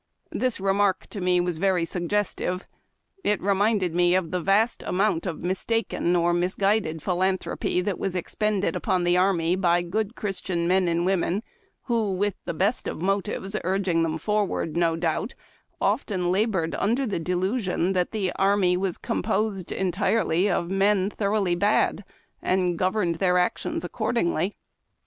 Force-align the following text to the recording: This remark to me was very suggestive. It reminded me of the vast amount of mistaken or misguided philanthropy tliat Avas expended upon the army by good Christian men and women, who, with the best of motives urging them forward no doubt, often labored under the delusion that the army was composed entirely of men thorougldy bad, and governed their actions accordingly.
This 0.31 0.59
remark 0.59 1.05
to 1.11 1.21
me 1.21 1.39
was 1.39 1.59
very 1.59 1.85
suggestive. 1.85 2.65
It 3.23 3.39
reminded 3.39 3.93
me 3.93 4.15
of 4.15 4.31
the 4.31 4.41
vast 4.41 4.81
amount 4.87 5.27
of 5.27 5.43
mistaken 5.43 6.15
or 6.15 6.33
misguided 6.33 7.03
philanthropy 7.03 7.83
tliat 7.83 7.99
Avas 7.99 8.15
expended 8.15 8.75
upon 8.75 9.03
the 9.03 9.15
army 9.15 9.55
by 9.55 9.83
good 9.83 10.15
Christian 10.15 10.67
men 10.67 10.87
and 10.87 11.05
women, 11.05 11.43
who, 11.83 12.13
with 12.15 12.33
the 12.45 12.53
best 12.55 12.87
of 12.87 12.99
motives 12.99 13.55
urging 13.63 14.01
them 14.01 14.17
forward 14.17 14.75
no 14.75 14.95
doubt, 14.95 15.35
often 15.79 16.31
labored 16.31 16.73
under 16.79 17.05
the 17.05 17.19
delusion 17.19 17.93
that 17.93 18.09
the 18.09 18.31
army 18.37 18.75
was 18.75 18.97
composed 18.97 19.71
entirely 19.71 20.49
of 20.49 20.71
men 20.71 21.11
thorougldy 21.11 21.59
bad, 21.59 22.03
and 22.41 22.75
governed 22.75 23.17
their 23.17 23.37
actions 23.37 23.83
accordingly. 23.83 24.55